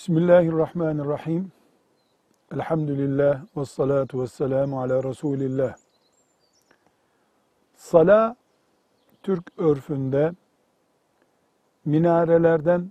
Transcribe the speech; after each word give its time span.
Bismillahirrahmanirrahim. 0.00 1.52
Elhamdülillah 2.54 3.40
ve 3.56 3.64
salatu 3.64 4.22
ve 4.22 4.26
selamu 4.26 4.80
ala 4.80 5.04
Resulillah. 5.04 5.74
Sala, 7.74 8.36
Türk 9.22 9.44
örfünde 9.58 10.32
minarelerden 11.84 12.90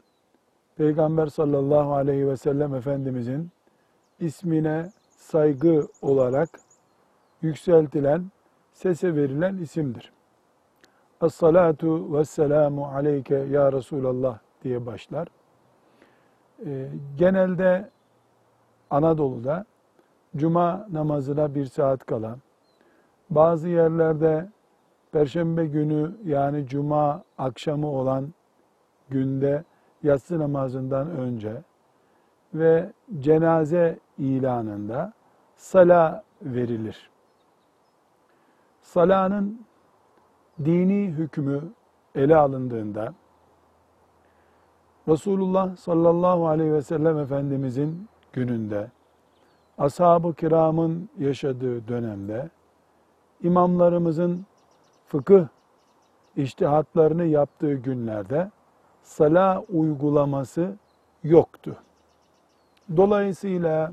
Peygamber 0.75 1.27
sallallahu 1.27 1.93
aleyhi 1.93 2.27
ve 2.27 2.37
sellem 2.37 2.75
Efendimizin 2.75 3.49
ismine 4.19 4.91
saygı 5.17 5.87
olarak 6.01 6.49
yükseltilen, 7.41 8.31
sese 8.73 9.15
verilen 9.15 9.57
isimdir. 9.57 10.11
Es-salatu 11.21 12.17
ve 12.17 12.25
selamu 12.25 12.85
aleyke 12.85 13.35
ya 13.35 13.73
Resulallah 13.73 14.39
diye 14.63 14.85
başlar. 14.85 15.27
Ee, 16.65 16.87
genelde 17.17 17.89
Anadolu'da 18.89 19.65
cuma 20.35 20.87
namazına 20.91 21.55
bir 21.55 21.65
saat 21.65 22.05
kala, 22.05 22.37
bazı 23.29 23.69
yerlerde 23.69 24.49
perşembe 25.11 25.65
günü 25.65 26.11
yani 26.25 26.67
cuma 26.67 27.23
akşamı 27.37 27.87
olan 27.87 28.33
günde 29.09 29.63
yatsı 30.03 30.39
namazından 30.39 31.09
önce 31.09 31.61
ve 32.53 32.91
cenaze 33.19 33.99
ilanında 34.17 35.13
sala 35.55 36.23
verilir. 36.41 37.09
Salanın 38.81 39.65
dini 40.65 41.07
hükmü 41.07 41.61
ele 42.15 42.35
alındığında 42.35 43.13
Resulullah 45.09 45.77
sallallahu 45.77 46.47
aleyhi 46.47 46.73
ve 46.73 46.81
sellem 46.81 47.17
Efendimizin 47.17 48.07
gününde, 48.33 48.91
ashab-ı 49.77 50.33
kiramın 50.33 51.09
yaşadığı 51.19 51.87
dönemde, 51.87 52.49
imamlarımızın 53.43 54.45
fıkıh 55.05 55.47
iştihatlarını 56.35 57.25
yaptığı 57.25 57.73
günlerde 57.73 58.51
sala 59.03 59.63
uygulaması 59.69 60.75
yoktu. 61.23 61.75
Dolayısıyla 62.97 63.91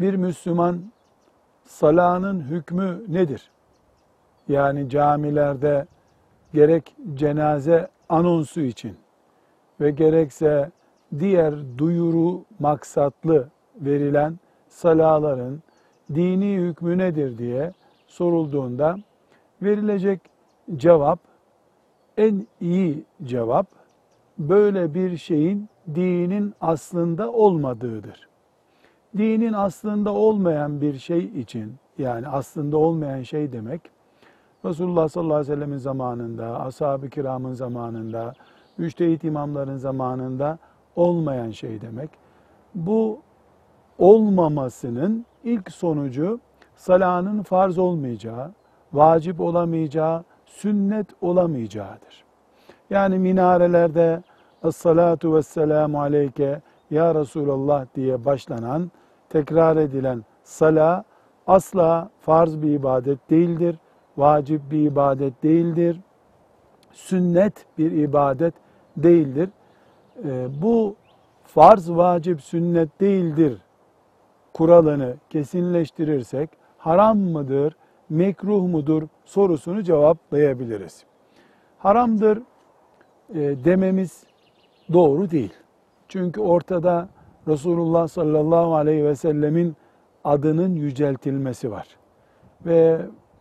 bir 0.00 0.14
Müslüman 0.14 0.92
salanın 1.64 2.40
hükmü 2.40 3.02
nedir? 3.08 3.50
Yani 4.48 4.88
camilerde 4.88 5.86
gerek 6.54 6.96
cenaze 7.14 7.88
anonsu 8.08 8.60
için 8.60 8.96
ve 9.80 9.90
gerekse 9.90 10.70
diğer 11.18 11.54
duyuru 11.78 12.44
maksatlı 12.58 13.48
verilen 13.80 14.38
salaların 14.68 15.62
dini 16.14 16.56
hükmü 16.56 16.98
nedir 16.98 17.38
diye 17.38 17.72
sorulduğunda 18.06 18.96
verilecek 19.62 20.20
cevap 20.76 21.18
en 22.16 22.46
iyi 22.60 23.04
cevap 23.24 23.66
böyle 24.38 24.94
bir 24.94 25.16
şeyin 25.16 25.68
dinin 25.94 26.54
aslında 26.60 27.32
olmadığıdır. 27.32 28.28
Dinin 29.16 29.52
aslında 29.52 30.12
olmayan 30.12 30.80
bir 30.80 30.98
şey 30.98 31.24
için 31.24 31.74
yani 31.98 32.28
aslında 32.28 32.76
olmayan 32.76 33.22
şey 33.22 33.52
demek 33.52 33.80
Resulullah 34.64 35.08
sallallahu 35.08 35.36
aleyhi 35.36 35.52
ve 35.52 35.54
sellemin 35.54 35.76
zamanında, 35.76 36.60
ashab-ı 36.60 37.10
kiramın 37.10 37.52
zamanında, 37.52 38.32
müçtehit 38.78 39.24
imamların 39.24 39.76
zamanında 39.76 40.58
olmayan 40.96 41.50
şey 41.50 41.80
demek. 41.80 42.10
Bu 42.74 43.20
olmamasının 43.98 45.26
ilk 45.44 45.72
sonucu 45.72 46.40
salanın 46.76 47.42
farz 47.42 47.78
olmayacağı, 47.78 48.52
vacip 48.92 49.40
olamayacağı, 49.40 50.24
sünnet 50.46 51.06
olamayacağıdır. 51.20 52.24
Yani 52.90 53.18
minarelerde 53.18 54.22
Es-salatu 54.64 55.34
vesselamu 55.34 56.00
aleyke 56.00 56.60
ya 56.90 57.14
Resulallah 57.14 57.86
diye 57.94 58.24
başlanan, 58.24 58.90
tekrar 59.28 59.76
edilen 59.76 60.24
sala 60.42 61.04
asla 61.46 62.10
farz 62.20 62.62
bir 62.62 62.70
ibadet 62.70 63.30
değildir, 63.30 63.78
vacip 64.16 64.70
bir 64.70 64.82
ibadet 64.82 65.42
değildir, 65.42 66.00
sünnet 66.92 67.66
bir 67.78 67.92
ibadet 67.92 68.54
değildir. 69.02 69.50
E, 70.24 70.46
bu 70.62 70.96
farz, 71.44 71.90
vacip, 71.90 72.40
sünnet 72.42 73.00
değildir 73.00 73.58
kuralını 74.58 75.14
kesinleştirirsek 75.30 76.50
haram 76.78 77.18
mıdır, 77.18 77.76
mekruh 78.08 78.62
mudur 78.62 79.02
sorusunu 79.24 79.82
cevaplayabiliriz. 79.82 81.04
Haramdır 81.78 82.38
e, 83.34 83.40
dememiz 83.64 84.24
doğru 84.92 85.30
değil. 85.30 85.52
Çünkü 86.08 86.40
ortada 86.40 87.08
Resulullah 87.48 88.08
sallallahu 88.08 88.74
aleyhi 88.74 89.04
ve 89.04 89.14
sellemin 89.14 89.76
adının 90.24 90.74
yüceltilmesi 90.74 91.70
var. 91.70 91.86
Ve 92.66 93.00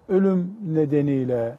ölüm 0.09 0.57
nedeniyle 0.61 1.57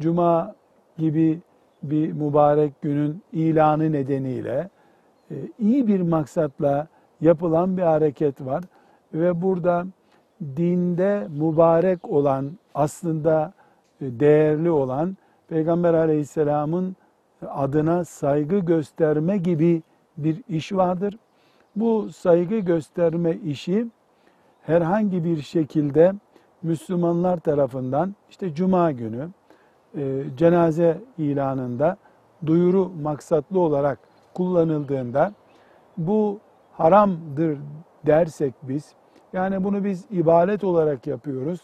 cuma 0.00 0.54
gibi 0.98 1.38
bir 1.82 2.12
mübarek 2.12 2.82
günün 2.82 3.22
ilanı 3.32 3.92
nedeniyle 3.92 4.68
e, 5.30 5.34
iyi 5.58 5.86
bir 5.86 6.00
maksatla 6.00 6.86
yapılan 7.20 7.76
bir 7.76 7.82
hareket 7.82 8.40
var 8.40 8.64
ve 9.14 9.42
burada 9.42 9.86
dinde 10.40 11.26
mübarek 11.30 12.08
olan 12.08 12.50
aslında 12.74 13.52
e, 14.00 14.20
değerli 14.20 14.70
olan 14.70 15.16
Peygamber 15.48 15.94
Aleyhisselam'ın 15.94 16.96
adına 17.46 18.04
saygı 18.04 18.58
gösterme 18.58 19.36
gibi 19.36 19.82
bir 20.16 20.42
iş 20.48 20.72
vardır. 20.72 21.18
Bu 21.76 22.12
saygı 22.12 22.58
gösterme 22.58 23.36
işi 23.36 23.86
herhangi 24.62 25.24
bir 25.24 25.42
şekilde 25.42 26.12
Müslümanlar 26.62 27.36
tarafından 27.36 28.14
işte 28.30 28.54
cuma 28.54 28.92
günü 28.92 29.28
e, 29.96 30.24
cenaze 30.36 30.98
ilanında 31.18 31.96
duyuru 32.46 32.90
maksatlı 33.02 33.60
olarak 33.60 33.98
kullanıldığında 34.34 35.32
bu 35.96 36.38
haramdır 36.72 37.58
dersek 38.06 38.54
biz, 38.62 38.92
yani 39.32 39.64
bunu 39.64 39.84
biz 39.84 40.04
ibadet 40.10 40.64
olarak 40.64 41.06
yapıyoruz, 41.06 41.60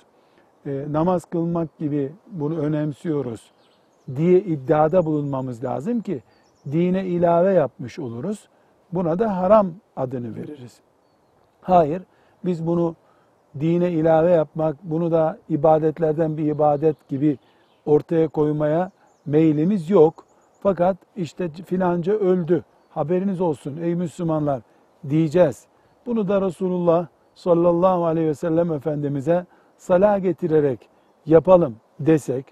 e, 0.66 0.84
namaz 0.90 1.24
kılmak 1.24 1.78
gibi 1.78 2.12
bunu 2.26 2.58
önemsiyoruz 2.58 3.52
diye 4.16 4.40
iddiada 4.40 5.06
bulunmamız 5.06 5.64
lazım 5.64 6.00
ki 6.00 6.22
dine 6.72 7.04
ilave 7.06 7.52
yapmış 7.52 7.98
oluruz. 7.98 8.48
Buna 8.92 9.18
da 9.18 9.36
haram 9.36 9.66
adını 9.96 10.36
veririz. 10.36 10.80
Hayır, 11.60 12.02
biz 12.44 12.66
bunu 12.66 12.96
dine 13.60 13.90
ilave 13.90 14.30
yapmak, 14.30 14.76
bunu 14.82 15.10
da 15.10 15.38
ibadetlerden 15.48 16.36
bir 16.36 16.44
ibadet 16.44 17.08
gibi 17.08 17.38
ortaya 17.86 18.28
koymaya 18.28 18.90
meylimiz 19.26 19.90
yok. 19.90 20.24
Fakat 20.60 20.96
işte 21.16 21.48
filanca 21.48 22.12
öldü, 22.12 22.64
haberiniz 22.90 23.40
olsun 23.40 23.76
ey 23.76 23.94
Müslümanlar 23.94 24.60
diyeceğiz. 25.08 25.64
Bunu 26.06 26.28
da 26.28 26.40
Resulullah 26.40 27.06
sallallahu 27.34 28.06
aleyhi 28.06 28.28
ve 28.28 28.34
sellem 28.34 28.72
Efendimiz'e 28.72 29.46
sala 29.76 30.18
getirerek 30.18 30.88
yapalım 31.26 31.76
desek, 32.00 32.46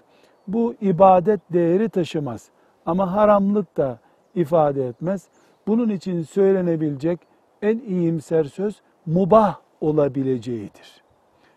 bu 0.47 0.75
ibadet 0.81 1.41
değeri 1.53 1.89
taşımaz. 1.89 2.49
Ama 2.85 3.13
haramlık 3.13 3.77
da 3.77 3.99
ifade 4.35 4.87
etmez. 4.87 5.27
Bunun 5.67 5.89
için 5.89 6.23
söylenebilecek 6.23 7.19
en 7.61 7.79
iyimser 7.79 8.43
söz 8.43 8.81
mubah 9.05 9.55
olabileceğidir. 9.81 11.03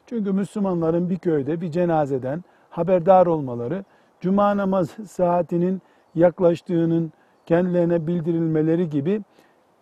Çünkü 0.06 0.32
Müslümanların 0.32 1.10
bir 1.10 1.18
köyde 1.18 1.60
bir 1.60 1.70
cenazeden 1.70 2.44
haberdar 2.76 3.26
olmaları, 3.26 3.84
cuma 4.20 4.56
namaz 4.56 4.90
saatinin 5.06 5.82
yaklaştığının 6.14 7.12
kendilerine 7.46 8.06
bildirilmeleri 8.06 8.90
gibi 8.90 9.22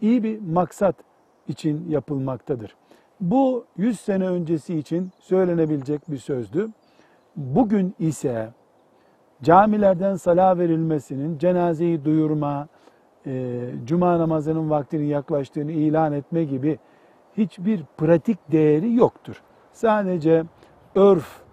iyi 0.01 0.23
bir 0.23 0.41
maksat 0.41 0.97
için 1.49 1.89
yapılmaktadır. 1.89 2.77
Bu 3.21 3.65
100 3.77 4.01
sene 4.01 4.29
öncesi 4.29 4.79
için 4.79 5.11
söylenebilecek 5.19 6.11
bir 6.11 6.17
sözdü. 6.17 6.69
Bugün 7.37 7.95
ise 7.99 8.51
camilerden 9.43 10.17
sala 10.17 10.59
verilmesinin 10.59 11.39
cenazeyi 11.39 12.05
duyurma, 12.05 12.69
e, 13.27 13.61
cuma 13.85 14.19
namazının 14.19 14.71
vaktinin 14.71 15.07
yaklaştığını 15.07 15.73
ilan 15.73 16.13
etme 16.13 16.45
gibi 16.45 16.79
hiçbir 17.37 17.83
pratik 17.97 18.53
değeri 18.53 18.95
yoktur. 18.95 19.43
Sadece 19.73 20.45
örf, 20.95 21.44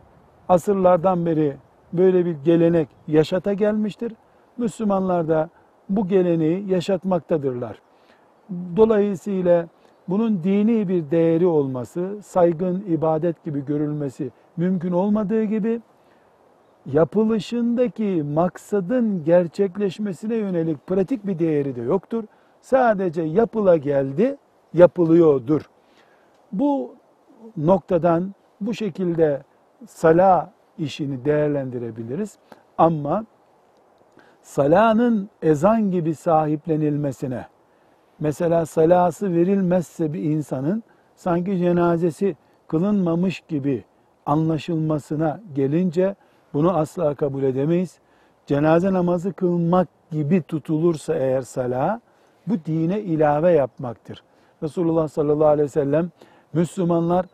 asırlardan 0.49 1.25
beri 1.25 1.57
böyle 1.93 2.25
bir 2.25 2.35
gelenek 2.45 2.87
yaşata 3.07 3.53
gelmiştir. 3.53 4.13
Müslümanlar 4.57 5.27
da 5.27 5.49
bu 5.89 6.07
geleneği 6.07 6.69
yaşatmaktadırlar. 6.69 7.81
Dolayısıyla 8.75 9.67
bunun 10.07 10.43
dini 10.43 10.87
bir 10.87 11.11
değeri 11.11 11.47
olması, 11.47 12.17
saygın 12.23 12.83
ibadet 12.89 13.43
gibi 13.43 13.65
görülmesi 13.65 14.31
mümkün 14.57 14.91
olmadığı 14.91 15.43
gibi 15.43 15.81
yapılışındaki 16.85 18.23
maksadın 18.33 19.23
gerçekleşmesine 19.23 20.35
yönelik 20.35 20.87
pratik 20.87 21.27
bir 21.27 21.39
değeri 21.39 21.75
de 21.75 21.81
yoktur. 21.81 22.23
Sadece 22.61 23.21
yapıla 23.21 23.77
geldi, 23.77 24.37
yapılıyordur. 24.73 25.69
Bu 26.51 26.95
noktadan 27.57 28.33
bu 28.61 28.73
şekilde 28.73 29.43
sala 29.87 30.51
işini 30.77 31.25
değerlendirebiliriz. 31.25 32.37
Ama 32.77 33.25
salanın 34.41 35.29
ezan 35.41 35.91
gibi 35.91 36.15
sahiplenilmesine, 36.15 37.45
mesela 38.19 38.65
salası 38.65 39.33
verilmezse 39.33 40.13
bir 40.13 40.23
insanın 40.23 40.83
sanki 41.15 41.57
cenazesi 41.57 42.35
kılınmamış 42.67 43.39
gibi 43.39 43.83
anlaşılmasına 44.25 45.41
gelince 45.55 46.15
bunu 46.53 46.77
asla 46.77 47.15
kabul 47.15 47.43
edemeyiz. 47.43 47.99
Cenaze 48.45 48.93
namazı 48.93 49.33
kılmak 49.33 49.87
gibi 50.11 50.41
tutulursa 50.41 51.15
eğer 51.15 51.41
sala, 51.41 52.01
bu 52.47 52.53
dine 52.65 53.01
ilave 53.01 53.51
yapmaktır. 53.51 54.23
Resulullah 54.63 55.07
sallallahu 55.07 55.47
aleyhi 55.47 55.65
ve 55.65 55.69
sellem 55.69 56.09
Müslümanlar 56.53 57.25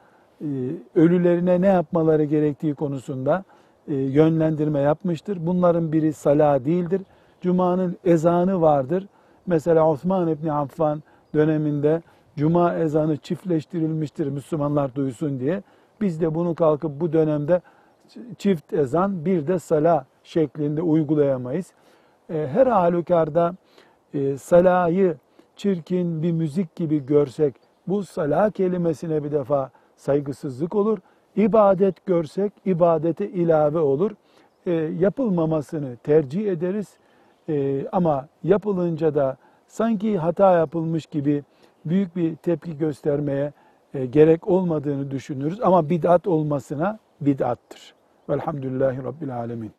ölülerine 0.95 1.61
ne 1.61 1.67
yapmaları 1.67 2.23
gerektiği 2.23 2.75
konusunda 2.75 3.43
e, 3.87 3.95
yönlendirme 3.95 4.79
yapmıştır. 4.79 5.37
Bunların 5.47 5.91
biri 5.91 6.13
sala 6.13 6.65
değildir. 6.65 7.01
Cuma'nın 7.41 7.97
ezanı 8.05 8.61
vardır. 8.61 9.07
Mesela 9.47 9.89
Osman 9.89 10.27
İbni 10.27 10.53
Affan 10.53 11.03
döneminde 11.33 12.01
Cuma 12.35 12.75
ezanı 12.75 13.17
çiftleştirilmiştir 13.17 14.27
Müslümanlar 14.27 14.95
duysun 14.95 15.39
diye. 15.39 15.63
Biz 16.01 16.21
de 16.21 16.35
bunu 16.35 16.55
kalkıp 16.55 17.01
bu 17.01 17.13
dönemde 17.13 17.61
çift 18.37 18.73
ezan 18.73 19.25
bir 19.25 19.47
de 19.47 19.59
sala 19.59 20.05
şeklinde 20.23 20.81
uygulayamayız. 20.81 21.73
E, 22.29 22.47
her 22.53 22.67
halükarda 22.67 23.55
e, 24.13 24.37
salayı 24.37 25.17
çirkin 25.55 26.23
bir 26.23 26.31
müzik 26.31 26.75
gibi 26.75 27.05
görsek 27.05 27.55
bu 27.87 28.03
sala 28.03 28.51
kelimesine 28.51 29.23
bir 29.23 29.31
defa 29.31 29.71
saygısızlık 29.97 30.75
olur. 30.75 30.97
İbadet 31.35 32.05
görsek 32.05 32.53
ibadete 32.65 33.29
ilave 33.29 33.79
olur. 33.79 34.11
E, 34.65 34.71
yapılmamasını 34.71 35.97
tercih 36.03 36.51
ederiz. 36.51 36.97
E, 37.49 37.87
ama 37.91 38.27
yapılınca 38.43 39.15
da 39.15 39.37
sanki 39.67 40.17
hata 40.17 40.57
yapılmış 40.57 41.05
gibi 41.05 41.43
büyük 41.85 42.15
bir 42.15 42.35
tepki 42.35 42.77
göstermeye 42.77 43.53
e, 43.93 44.05
gerek 44.05 44.47
olmadığını 44.47 45.11
düşünürüz. 45.11 45.61
Ama 45.61 45.89
bid'at 45.89 46.27
olmasına 46.27 46.99
bid'attır. 47.21 47.93
Velhamdülillahi 48.29 49.03
Rabbil 49.03 49.37
Alemin. 49.37 49.71